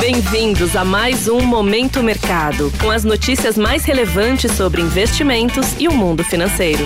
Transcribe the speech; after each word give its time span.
Bem-vindos 0.00 0.76
a 0.76 0.84
mais 0.84 1.26
um 1.26 1.40
Momento 1.40 2.04
Mercado, 2.04 2.70
com 2.80 2.88
as 2.88 3.02
notícias 3.02 3.58
mais 3.58 3.84
relevantes 3.84 4.52
sobre 4.52 4.80
investimentos 4.80 5.78
e 5.80 5.88
o 5.88 5.92
mundo 5.92 6.22
financeiro. 6.22 6.84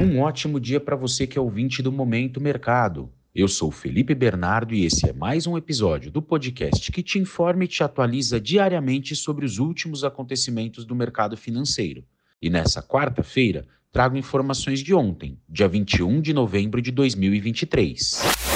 Um 0.00 0.20
ótimo 0.20 0.58
dia 0.58 0.80
para 0.80 0.96
você 0.96 1.26
que 1.26 1.36
é 1.36 1.40
ouvinte 1.40 1.82
do 1.82 1.92
Momento 1.92 2.40
Mercado. 2.40 3.12
Eu 3.34 3.48
sou 3.48 3.70
Felipe 3.70 4.14
Bernardo 4.14 4.74
e 4.74 4.86
esse 4.86 5.10
é 5.10 5.12
mais 5.12 5.46
um 5.46 5.58
episódio 5.58 6.10
do 6.10 6.22
podcast 6.22 6.90
que 6.90 7.02
te 7.02 7.18
informa 7.18 7.64
e 7.64 7.68
te 7.68 7.84
atualiza 7.84 8.40
diariamente 8.40 9.14
sobre 9.14 9.44
os 9.44 9.58
últimos 9.58 10.02
acontecimentos 10.02 10.86
do 10.86 10.94
mercado 10.94 11.36
financeiro. 11.36 12.02
E 12.40 12.48
nessa 12.48 12.82
quarta-feira, 12.82 13.66
trago 13.92 14.16
informações 14.16 14.80
de 14.80 14.94
ontem, 14.94 15.38
dia 15.46 15.68
21 15.68 16.22
de 16.22 16.32
novembro 16.32 16.80
de 16.80 16.90
2023. 16.90 18.49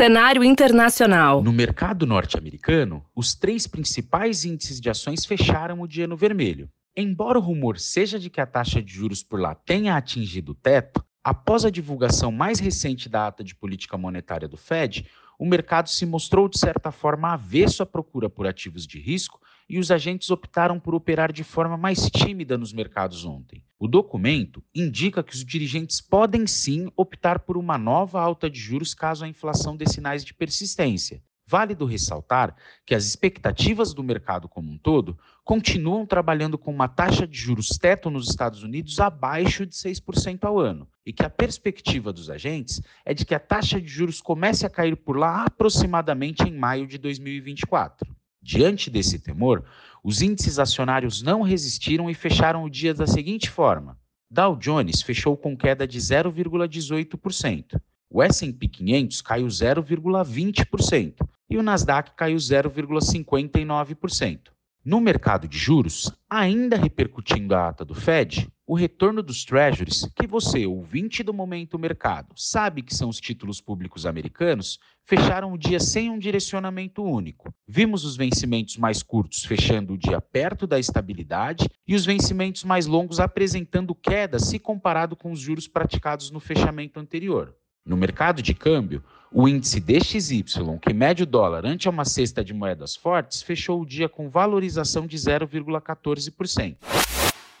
Cenário 0.00 0.42
internacional. 0.42 1.42
No 1.42 1.52
mercado 1.52 2.06
norte-americano, 2.06 3.04
os 3.14 3.34
três 3.34 3.66
principais 3.66 4.46
índices 4.46 4.80
de 4.80 4.88
ações 4.88 5.26
fecharam 5.26 5.82
o 5.82 5.86
dia 5.86 6.06
no 6.06 6.16
vermelho. 6.16 6.70
Embora 6.96 7.38
o 7.38 7.42
rumor 7.42 7.78
seja 7.78 8.18
de 8.18 8.30
que 8.30 8.40
a 8.40 8.46
taxa 8.46 8.80
de 8.80 8.90
juros 8.90 9.22
por 9.22 9.38
lá 9.38 9.54
tenha 9.54 9.94
atingido 9.94 10.52
o 10.52 10.54
teto, 10.54 11.04
após 11.22 11.66
a 11.66 11.70
divulgação 11.70 12.32
mais 12.32 12.58
recente 12.58 13.10
da 13.10 13.26
ata 13.26 13.44
de 13.44 13.54
política 13.54 13.98
monetária 13.98 14.48
do 14.48 14.56
Fed, 14.56 15.06
o 15.40 15.46
mercado 15.46 15.88
se 15.88 16.04
mostrou 16.04 16.50
de 16.50 16.58
certa 16.58 16.92
forma 16.92 17.32
avesso 17.32 17.82
à 17.82 17.86
procura 17.86 18.28
por 18.28 18.46
ativos 18.46 18.86
de 18.86 19.00
risco 19.00 19.40
e 19.66 19.78
os 19.78 19.90
agentes 19.90 20.30
optaram 20.30 20.78
por 20.78 20.94
operar 20.94 21.32
de 21.32 21.42
forma 21.42 21.78
mais 21.78 22.10
tímida 22.10 22.58
nos 22.58 22.74
mercados 22.74 23.24
ontem. 23.24 23.64
O 23.78 23.88
documento 23.88 24.62
indica 24.74 25.22
que 25.22 25.32
os 25.32 25.42
dirigentes 25.42 25.98
podem 25.98 26.46
sim 26.46 26.92
optar 26.94 27.38
por 27.38 27.56
uma 27.56 27.78
nova 27.78 28.20
alta 28.20 28.50
de 28.50 28.60
juros 28.60 28.92
caso 28.92 29.24
a 29.24 29.28
inflação 29.28 29.74
dê 29.74 29.86
sinais 29.88 30.26
de 30.26 30.34
persistência. 30.34 31.22
Válido 31.46 31.86
ressaltar 31.86 32.54
que 32.84 32.94
as 32.94 33.06
expectativas 33.06 33.94
do 33.94 34.04
mercado 34.04 34.46
como 34.46 34.70
um 34.70 34.76
todo 34.76 35.18
continuam 35.42 36.04
trabalhando 36.04 36.58
com 36.58 36.70
uma 36.70 36.86
taxa 36.86 37.26
de 37.26 37.38
juros 37.38 37.70
teto 37.80 38.10
nos 38.10 38.28
Estados 38.28 38.62
Unidos 38.62 39.00
abaixo 39.00 39.64
de 39.64 39.74
6% 39.74 40.44
ao 40.44 40.58
ano, 40.60 40.86
e 41.04 41.12
que 41.12 41.24
a 41.24 41.30
perspectiva 41.30 42.12
dos 42.12 42.30
agentes 42.30 42.80
é 43.04 43.14
de 43.14 43.24
que 43.24 43.34
a 43.34 43.40
taxa 43.40 43.80
de 43.80 43.88
juros 43.88 44.20
comece 44.20 44.66
a 44.66 44.70
cair 44.70 44.96
por 44.96 45.16
lá 45.16 45.44
aproximadamente 45.44 46.42
em 46.42 46.56
maio 46.56 46.86
de 46.86 46.98
2024. 46.98 48.06
Diante 48.42 48.90
desse 48.90 49.18
temor, 49.18 49.64
os 50.02 50.22
índices 50.22 50.58
acionários 50.58 51.22
não 51.22 51.42
resistiram 51.42 52.08
e 52.08 52.14
fecharam 52.14 52.64
o 52.64 52.70
dia 52.70 52.94
da 52.94 53.06
seguinte 53.06 53.50
forma: 53.50 53.98
Dow 54.30 54.56
Jones 54.56 55.02
fechou 55.02 55.36
com 55.36 55.56
queda 55.56 55.86
de 55.86 55.98
0,18%. 55.98 57.78
O 58.08 58.22
S&P 58.22 58.68
500 58.68 59.22
caiu 59.22 59.46
0,20% 59.46 61.28
e 61.48 61.56
o 61.56 61.62
Nasdaq 61.62 62.12
caiu 62.16 62.36
0,59%. 62.36 64.50
No 64.82 64.98
mercado 64.98 65.46
de 65.46 65.58
juros, 65.58 66.10
ainda 66.28 66.74
repercutindo 66.74 67.54
a 67.54 67.68
ata 67.68 67.84
do 67.84 67.94
Fed, 67.94 68.50
o 68.66 68.74
retorno 68.74 69.22
dos 69.22 69.44
Treasuries, 69.44 70.08
que 70.16 70.26
você, 70.26 70.64
ouvinte 70.64 71.22
do 71.22 71.34
momento 71.34 71.78
mercado, 71.78 72.32
sabe 72.34 72.80
que 72.80 72.94
são 72.94 73.10
os 73.10 73.20
títulos 73.20 73.60
públicos 73.60 74.06
americanos, 74.06 74.78
fecharam 75.04 75.52
o 75.52 75.58
dia 75.58 75.78
sem 75.78 76.08
um 76.08 76.18
direcionamento 76.18 77.02
único. 77.02 77.52
Vimos 77.68 78.06
os 78.06 78.16
vencimentos 78.16 78.78
mais 78.78 79.02
curtos 79.02 79.44
fechando 79.44 79.92
o 79.92 79.98
dia 79.98 80.18
perto 80.18 80.66
da 80.66 80.78
estabilidade 80.78 81.68
e 81.86 81.94
os 81.94 82.06
vencimentos 82.06 82.64
mais 82.64 82.86
longos 82.86 83.20
apresentando 83.20 83.94
queda 83.94 84.38
se 84.38 84.58
comparado 84.58 85.14
com 85.14 85.30
os 85.30 85.40
juros 85.40 85.68
praticados 85.68 86.30
no 86.30 86.40
fechamento 86.40 86.98
anterior. 86.98 87.54
No 87.84 87.96
mercado 87.96 88.42
de 88.42 88.54
câmbio, 88.54 89.02
o 89.32 89.48
índice 89.48 89.80
DXY, 89.80 90.44
que 90.82 90.92
mede 90.92 91.22
o 91.22 91.26
dólar 91.26 91.64
ante 91.64 91.88
uma 91.88 92.04
cesta 92.04 92.44
de 92.44 92.52
moedas 92.52 92.94
fortes, 92.94 93.40
fechou 93.42 93.80
o 93.80 93.86
dia 93.86 94.08
com 94.08 94.28
valorização 94.28 95.06
de 95.06 95.16
0,14%. 95.16 96.76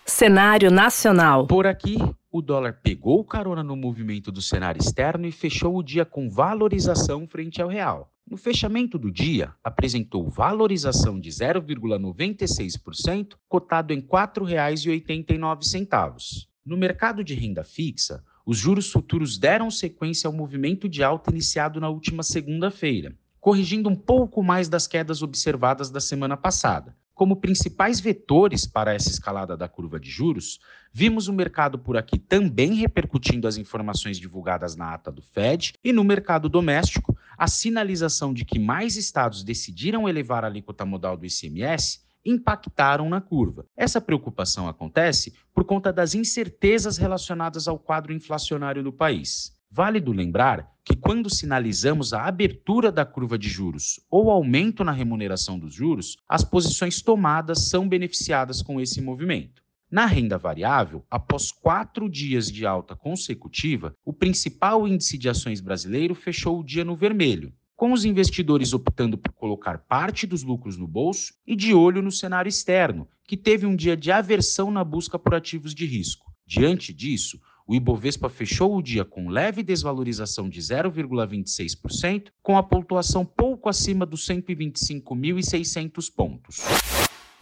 Cenário 0.04 0.70
nacional. 0.70 1.46
Por 1.46 1.66
aqui, 1.66 1.96
o 2.30 2.42
dólar 2.42 2.80
pegou 2.82 3.24
carona 3.24 3.62
no 3.62 3.76
movimento 3.76 4.30
do 4.30 4.42
cenário 4.42 4.80
externo 4.80 5.26
e 5.26 5.32
fechou 5.32 5.76
o 5.76 5.82
dia 5.82 6.04
com 6.04 6.28
valorização 6.28 7.26
frente 7.26 7.62
ao 7.62 7.68
real. 7.68 8.12
No 8.28 8.36
fechamento 8.36 8.98
do 8.98 9.10
dia, 9.10 9.54
apresentou 9.64 10.28
valorização 10.28 11.18
de 11.18 11.30
0,96%, 11.30 13.36
cotado 13.48 13.92
em 13.92 14.00
R$ 14.00 14.06
4,89. 14.06 16.46
No 16.64 16.76
mercado 16.76 17.24
de 17.24 17.34
renda 17.34 17.64
fixa, 17.64 18.22
os 18.50 18.58
juros 18.58 18.90
futuros 18.90 19.38
deram 19.38 19.70
sequência 19.70 20.26
ao 20.26 20.32
movimento 20.32 20.88
de 20.88 21.04
alta 21.04 21.30
iniciado 21.30 21.80
na 21.80 21.88
última 21.88 22.24
segunda-feira, 22.24 23.14
corrigindo 23.38 23.88
um 23.88 23.94
pouco 23.94 24.42
mais 24.42 24.68
das 24.68 24.88
quedas 24.88 25.22
observadas 25.22 25.88
da 25.88 26.00
semana 26.00 26.36
passada. 26.36 26.96
Como 27.14 27.36
principais 27.36 28.00
vetores 28.00 28.66
para 28.66 28.92
essa 28.92 29.08
escalada 29.08 29.56
da 29.56 29.68
curva 29.68 30.00
de 30.00 30.10
juros, 30.10 30.58
vimos 30.92 31.28
o 31.28 31.32
mercado 31.32 31.78
por 31.78 31.96
aqui 31.96 32.18
também 32.18 32.74
repercutindo 32.74 33.46
as 33.46 33.56
informações 33.56 34.18
divulgadas 34.18 34.74
na 34.74 34.94
ata 34.94 35.12
do 35.12 35.22
Fed 35.22 35.74
e 35.84 35.92
no 35.92 36.02
mercado 36.02 36.48
doméstico, 36.48 37.16
a 37.38 37.46
sinalização 37.46 38.34
de 38.34 38.44
que 38.44 38.58
mais 38.58 38.96
estados 38.96 39.44
decidiram 39.44 40.08
elevar 40.08 40.42
a 40.42 40.48
alíquota 40.48 40.84
modal 40.84 41.16
do 41.16 41.24
ICMS 41.24 42.00
impactaram 42.24 43.08
na 43.08 43.20
curva. 43.20 43.64
Essa 43.76 44.00
preocupação 44.00 44.68
acontece 44.68 45.34
por 45.54 45.64
conta 45.64 45.92
das 45.92 46.14
incertezas 46.14 46.98
relacionadas 46.98 47.66
ao 47.66 47.78
quadro 47.78 48.12
inflacionário 48.12 48.82
do 48.82 48.92
país. 48.92 49.58
Válido 49.70 50.10
lembrar 50.10 50.68
que, 50.84 50.96
quando 50.96 51.32
sinalizamos 51.32 52.12
a 52.12 52.24
abertura 52.24 52.90
da 52.90 53.04
curva 53.04 53.38
de 53.38 53.48
juros 53.48 54.00
ou 54.10 54.30
aumento 54.30 54.82
na 54.82 54.90
remuneração 54.90 55.58
dos 55.58 55.72
juros, 55.72 56.16
as 56.28 56.42
posições 56.42 57.00
tomadas 57.00 57.68
são 57.68 57.88
beneficiadas 57.88 58.62
com 58.62 58.80
esse 58.80 59.00
movimento. 59.00 59.62
Na 59.88 60.06
renda 60.06 60.38
variável, 60.38 61.04
após 61.10 61.50
quatro 61.50 62.08
dias 62.08 62.50
de 62.50 62.66
alta 62.66 62.96
consecutiva, 62.96 63.94
o 64.04 64.12
principal 64.12 64.86
índice 64.86 65.18
de 65.18 65.28
ações 65.28 65.60
brasileiro 65.60 66.14
fechou 66.14 66.60
o 66.60 66.64
dia 66.64 66.84
no 66.84 66.96
vermelho, 66.96 67.52
com 67.80 67.94
os 67.94 68.04
investidores 68.04 68.74
optando 68.74 69.16
por 69.16 69.32
colocar 69.32 69.78
parte 69.78 70.26
dos 70.26 70.42
lucros 70.42 70.76
no 70.76 70.86
bolso 70.86 71.32
e 71.46 71.56
de 71.56 71.72
olho 71.72 72.02
no 72.02 72.12
cenário 72.12 72.50
externo, 72.50 73.08
que 73.26 73.38
teve 73.38 73.64
um 73.64 73.74
dia 73.74 73.96
de 73.96 74.12
aversão 74.12 74.70
na 74.70 74.84
busca 74.84 75.18
por 75.18 75.34
ativos 75.34 75.74
de 75.74 75.86
risco. 75.86 76.30
Diante 76.46 76.92
disso, 76.92 77.40
o 77.66 77.74
Ibovespa 77.74 78.28
fechou 78.28 78.76
o 78.76 78.82
dia 78.82 79.02
com 79.02 79.30
leve 79.30 79.62
desvalorização 79.62 80.46
de 80.46 80.60
0,26%, 80.60 82.24
com 82.42 82.58
a 82.58 82.62
pontuação 82.62 83.24
pouco 83.24 83.66
acima 83.66 84.04
dos 84.04 84.26
125.600 84.28 86.12
pontos. 86.14 86.60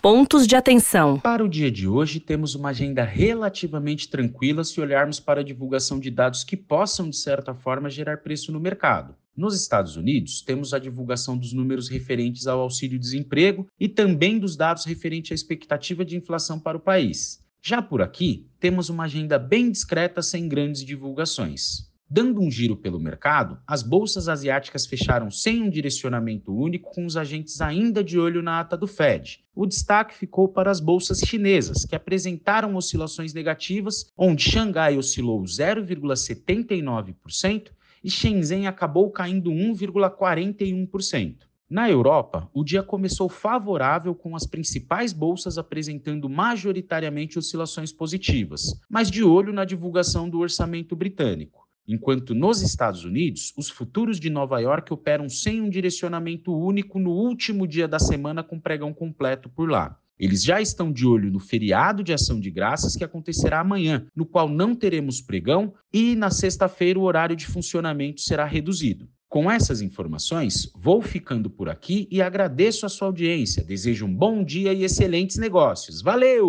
Pontos 0.00 0.46
de 0.46 0.54
atenção. 0.54 1.18
Para 1.18 1.44
o 1.44 1.48
dia 1.48 1.72
de 1.72 1.88
hoje, 1.88 2.20
temos 2.20 2.54
uma 2.54 2.68
agenda 2.68 3.02
relativamente 3.02 4.08
tranquila 4.08 4.62
se 4.62 4.80
olharmos 4.80 5.18
para 5.18 5.40
a 5.40 5.44
divulgação 5.44 5.98
de 5.98 6.12
dados 6.12 6.44
que 6.44 6.56
possam, 6.56 7.10
de 7.10 7.16
certa 7.16 7.52
forma, 7.52 7.90
gerar 7.90 8.18
preço 8.18 8.52
no 8.52 8.60
mercado. 8.60 9.16
Nos 9.38 9.54
Estados 9.54 9.94
Unidos, 9.94 10.42
temos 10.42 10.74
a 10.74 10.80
divulgação 10.80 11.38
dos 11.38 11.52
números 11.52 11.88
referentes 11.88 12.48
ao 12.48 12.58
auxílio-desemprego 12.58 13.68
e 13.78 13.88
também 13.88 14.36
dos 14.36 14.56
dados 14.56 14.84
referentes 14.84 15.30
à 15.30 15.34
expectativa 15.36 16.04
de 16.04 16.16
inflação 16.16 16.58
para 16.58 16.76
o 16.76 16.80
país. 16.80 17.38
Já 17.62 17.80
por 17.80 18.02
aqui, 18.02 18.48
temos 18.58 18.88
uma 18.88 19.04
agenda 19.04 19.38
bem 19.38 19.70
discreta 19.70 20.22
sem 20.22 20.48
grandes 20.48 20.84
divulgações. 20.84 21.86
Dando 22.10 22.40
um 22.40 22.50
giro 22.50 22.76
pelo 22.76 22.98
mercado, 22.98 23.60
as 23.64 23.80
bolsas 23.80 24.28
asiáticas 24.28 24.86
fecharam 24.86 25.30
sem 25.30 25.62
um 25.62 25.70
direcionamento 25.70 26.52
único, 26.52 26.90
com 26.90 27.06
os 27.06 27.16
agentes 27.16 27.60
ainda 27.60 28.02
de 28.02 28.18
olho 28.18 28.42
na 28.42 28.58
ata 28.58 28.76
do 28.76 28.88
Fed. 28.88 29.44
O 29.54 29.66
destaque 29.66 30.16
ficou 30.16 30.48
para 30.48 30.68
as 30.68 30.80
bolsas 30.80 31.20
chinesas, 31.20 31.84
que 31.84 31.94
apresentaram 31.94 32.74
oscilações 32.74 33.32
negativas, 33.32 34.10
onde 34.16 34.42
Xangai 34.42 34.98
oscilou 34.98 35.44
0,79% 35.44 37.77
e 38.02 38.10
Shenzhen 38.10 38.66
acabou 38.66 39.10
caindo 39.10 39.50
1,41%. 39.50 41.36
Na 41.68 41.90
Europa, 41.90 42.48
o 42.54 42.64
dia 42.64 42.82
começou 42.82 43.28
favorável 43.28 44.14
com 44.14 44.34
as 44.34 44.46
principais 44.46 45.12
bolsas 45.12 45.58
apresentando 45.58 46.28
majoritariamente 46.28 47.38
oscilações 47.38 47.92
positivas, 47.92 48.80
mas 48.88 49.10
de 49.10 49.22
olho 49.22 49.52
na 49.52 49.64
divulgação 49.64 50.30
do 50.30 50.38
orçamento 50.38 50.96
britânico 50.96 51.68
enquanto 51.88 52.34
nos 52.34 52.60
Estados 52.60 53.02
Unidos, 53.04 53.54
os 53.56 53.70
futuros 53.70 54.20
de 54.20 54.28
Nova 54.28 54.60
York 54.60 54.92
operam 54.92 55.26
sem 55.26 55.62
um 55.62 55.70
direcionamento 55.70 56.54
único 56.54 56.98
no 56.98 57.10
último 57.10 57.66
dia 57.66 57.88
da 57.88 57.98
semana 57.98 58.44
com 58.44 58.60
pregão 58.60 58.92
completo 58.92 59.48
por 59.48 59.70
lá. 59.70 59.98
Eles 60.18 60.42
já 60.42 60.60
estão 60.60 60.92
de 60.92 61.06
olho 61.06 61.30
no 61.30 61.38
feriado 61.38 62.02
de 62.02 62.12
ação 62.12 62.40
de 62.40 62.50
graças 62.50 62.96
que 62.96 63.04
acontecerá 63.04 63.60
amanhã, 63.60 64.06
no 64.14 64.26
qual 64.26 64.48
não 64.48 64.74
teremos 64.74 65.20
pregão 65.20 65.72
e 65.92 66.16
na 66.16 66.30
sexta-feira 66.30 66.98
o 66.98 67.02
horário 67.02 67.36
de 67.36 67.46
funcionamento 67.46 68.20
será 68.20 68.44
reduzido. 68.44 69.08
Com 69.28 69.50
essas 69.50 69.82
informações, 69.82 70.72
vou 70.74 71.02
ficando 71.02 71.50
por 71.50 71.68
aqui 71.68 72.08
e 72.10 72.22
agradeço 72.22 72.86
a 72.86 72.88
sua 72.88 73.08
audiência. 73.08 73.62
Desejo 73.62 74.06
um 74.06 74.14
bom 74.14 74.42
dia 74.42 74.72
e 74.72 74.84
excelentes 74.84 75.36
negócios. 75.36 76.00
Valeu! 76.00 76.46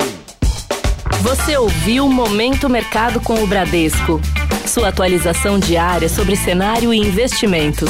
Você 1.22 1.58
ouviu 1.58 2.08
Momento 2.08 2.70
Mercado 2.70 3.20
com 3.20 3.44
o 3.44 3.48
Bradesco. 3.48 4.22
Sua 4.66 4.88
atualização 4.88 5.60
diária 5.60 6.08
sobre 6.08 6.38
cenário 6.38 6.94
e 6.94 6.98
investimentos. 6.98 7.90